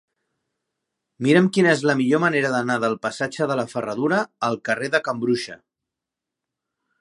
Mira'm 1.25 1.49
quina 1.57 1.69
és 1.73 1.83
la 1.87 1.95
millor 1.99 2.21
manera 2.23 2.51
d'anar 2.53 2.77
del 2.85 2.95
passatge 3.03 3.49
de 3.53 3.59
la 3.61 3.67
Ferradura 3.75 4.23
al 4.49 4.59
carrer 4.71 4.91
de 4.97 5.03
Can 5.09 5.21
Bruixa. 5.27 5.61